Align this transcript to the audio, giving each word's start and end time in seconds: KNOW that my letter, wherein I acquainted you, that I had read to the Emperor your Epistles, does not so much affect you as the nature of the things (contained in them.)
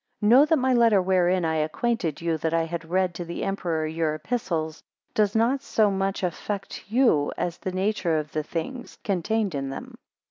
KNOW 0.23 0.45
that 0.47 0.57
my 0.57 0.73
letter, 0.73 0.99
wherein 0.99 1.45
I 1.45 1.57
acquainted 1.57 2.21
you, 2.21 2.35
that 2.39 2.55
I 2.55 2.63
had 2.65 2.89
read 2.89 3.13
to 3.13 3.23
the 3.23 3.43
Emperor 3.43 3.85
your 3.85 4.15
Epistles, 4.15 4.81
does 5.13 5.35
not 5.35 5.61
so 5.61 5.91
much 5.91 6.23
affect 6.23 6.89
you 6.91 7.31
as 7.37 7.59
the 7.59 7.71
nature 7.71 8.17
of 8.17 8.31
the 8.31 8.41
things 8.41 8.97
(contained 9.03 9.53
in 9.53 9.69
them.) 9.69 9.93